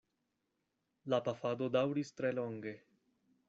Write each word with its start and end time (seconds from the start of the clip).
La 1.13 1.21
pafado 1.27 1.69
daŭris 1.77 2.13
tre 2.21 2.35
longe. 2.41 2.77